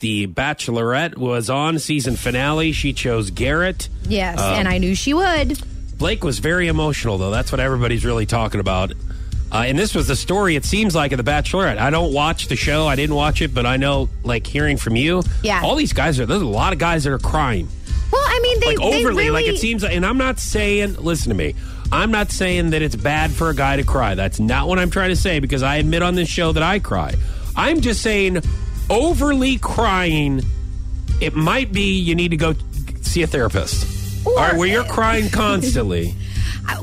[0.00, 2.72] The Bachelorette was on season finale.
[2.72, 3.88] She chose Garrett.
[4.06, 5.58] Yes, Um, and I knew she would.
[5.96, 7.30] Blake was very emotional, though.
[7.30, 8.92] That's what everybody's really talking about.
[9.50, 11.78] Uh, and this was the story, it seems like, of The Bachelorette.
[11.78, 12.86] I don't watch the show.
[12.86, 15.62] I didn't watch it, but I know, like, hearing from you, Yeah.
[15.62, 17.66] all these guys are, there's a lot of guys that are crying.
[18.12, 19.24] Well, I mean, they Like, they overly.
[19.24, 21.54] really, Like, it seems, and I'm not saying, listen to me,
[21.90, 24.14] I'm not saying that it's bad for a guy to cry.
[24.14, 26.80] That's not what I'm trying to say because I admit on this show that I
[26.80, 27.14] cry.
[27.56, 28.42] I'm just saying,
[28.90, 30.42] overly crying,
[31.20, 32.54] it might be you need to go
[33.02, 34.26] see a therapist.
[34.26, 36.14] Or- All right, where you're crying constantly.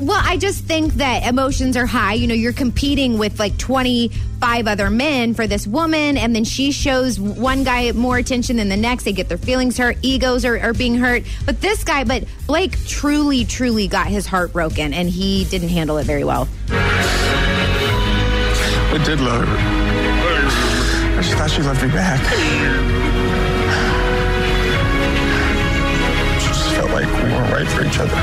[0.00, 2.14] Well, I just think that emotions are high.
[2.14, 6.72] You know, you're competing with like 25 other men for this woman, and then she
[6.72, 9.04] shows one guy more attention than the next.
[9.04, 11.24] They get their feelings hurt, egos are, are being hurt.
[11.44, 15.98] But this guy, but Blake truly, truly got his heart broken, and he didn't handle
[15.98, 16.48] it very well.
[18.90, 20.03] I did love her.
[21.16, 22.18] I just thought she loved me back.
[26.40, 28.18] She just felt like we weren't right for each other.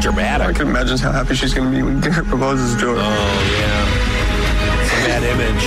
[0.00, 0.48] Dramatic.
[0.48, 2.96] I can imagine how happy she's going to be when Garrett proposes to her.
[2.96, 3.00] Oh,
[3.60, 3.86] yeah.
[4.82, 5.64] It's a bad image.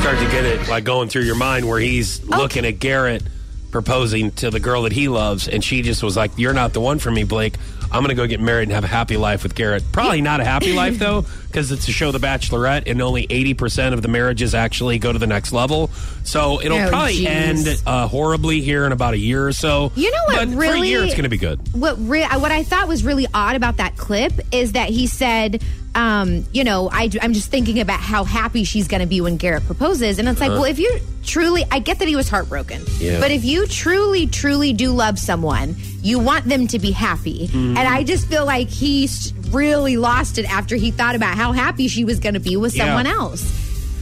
[0.00, 2.36] Start to get it like going through your mind where he's oh.
[2.36, 3.24] looking at Garrett
[3.70, 6.80] proposing to the girl that he loves, and she just was like, You're not the
[6.80, 7.54] one for me, Blake.
[7.90, 9.82] I'm going to go get married and have a happy life with Garrett.
[9.92, 13.94] Probably not a happy life, though, because it's a show, The Bachelorette, and only 80%
[13.94, 15.88] of the marriages actually go to the next level.
[16.22, 17.26] So it'll Oh, probably geez.
[17.26, 19.90] end uh, horribly here in about a year or so.
[19.94, 21.60] You know what But for a really- year, it's going to be good.
[21.72, 25.62] what re- what I thought was really odd about that clip is that he said,
[25.98, 29.36] um, you know, I, am just thinking about how happy she's going to be when
[29.36, 32.82] Garrett proposes, and it's like, well, if you truly, I get that he was heartbroken,
[33.00, 33.18] Yeah.
[33.18, 37.78] but if you truly, truly do love someone, you want them to be happy, and
[37.78, 39.08] I just feel like he
[39.50, 42.76] really lost it after he thought about how happy she was going to be with
[42.76, 42.84] Yeah.
[42.86, 43.57] someone else.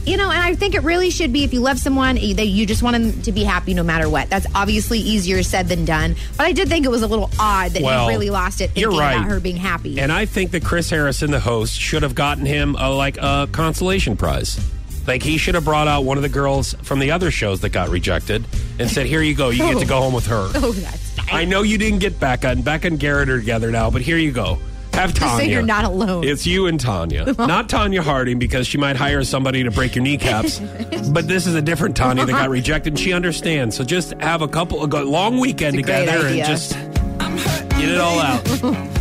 [0.07, 2.45] You know, and I think it really should be if you love someone, eh, that
[2.45, 4.29] you just want them to be happy no matter what.
[4.29, 6.15] That's obviously easier said than done.
[6.37, 8.71] But I did think it was a little odd that Well, he really lost it
[8.77, 9.17] you're thinking right.
[9.17, 9.99] about her being happy.
[9.99, 13.49] And I think that Chris Harrison, the host, should have gotten him a, like a
[13.51, 14.57] consolation prize.
[15.05, 17.69] Like he should have brought out one of the girls from the other shows that
[17.69, 18.45] got rejected
[18.79, 19.49] and said, "Here you go.
[19.49, 21.33] You get to go home with her." oh, that's nice.
[21.33, 24.17] I know you didn't get Becca, and Becca and Garrett are together now, but here
[24.17, 24.59] you go.
[24.97, 25.53] Have Just so Tanya.
[25.53, 26.23] you're not alone.
[26.23, 30.03] It's you and Tanya, not Tonya Harding, because she might hire somebody to break your
[30.03, 30.59] kneecaps.
[31.11, 32.49] but this is a different Tanya that got uh-huh.
[32.49, 33.75] rejected, and she understands.
[33.75, 37.89] So just have a couple, a go- long weekend It's a together, and just get
[37.89, 38.93] it all out.